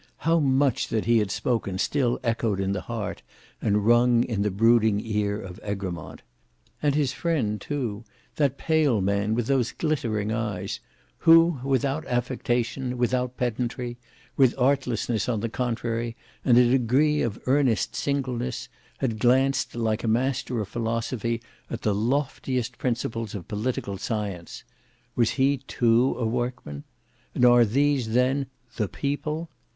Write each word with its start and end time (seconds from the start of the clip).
How 0.25 0.39
much 0.39 0.87
that 0.87 1.05
he 1.05 1.19
had 1.19 1.29
spoken 1.29 1.77
still 1.77 2.19
echoed 2.23 2.59
in 2.59 2.71
the 2.71 2.81
heart, 2.81 3.21
and 3.61 3.85
rung 3.85 4.23
in 4.23 4.41
the 4.41 4.49
brooding 4.49 4.99
ear 4.99 5.39
of 5.39 5.59
Egremont. 5.63 6.23
And 6.81 6.95
his 6.95 7.13
friend, 7.13 7.61
too, 7.61 8.03
that 8.37 8.57
pale 8.57 8.99
man 8.99 9.35
with 9.35 9.45
those 9.45 9.71
glittering 9.71 10.31
eyes, 10.31 10.79
who 11.19 11.59
without 11.63 12.03
affectation, 12.07 12.97
without 12.97 13.37
pedantry, 13.37 13.99
with 14.35 14.57
artlessness 14.57 15.29
on 15.29 15.39
the 15.41 15.49
contrary 15.49 16.15
and 16.43 16.57
a 16.57 16.67
degree 16.67 17.21
of 17.21 17.39
earnest 17.45 17.95
singleness, 17.95 18.69
had 18.97 19.19
glanced 19.19 19.75
like 19.75 20.03
a 20.03 20.07
master 20.07 20.59
of 20.61 20.67
philosophy 20.67 21.43
at 21.69 21.83
the 21.83 21.93
loftiest 21.93 22.79
principles 22.79 23.35
of 23.35 23.47
political 23.47 23.99
science,—was 23.99 25.29
he 25.29 25.57
too 25.57 26.15
a 26.17 26.25
workman? 26.25 26.85
And 27.35 27.45
are 27.45 27.63
these 27.65 28.15
then 28.15 28.47
THE 28.77 28.87
PEOPLE? 28.87 29.47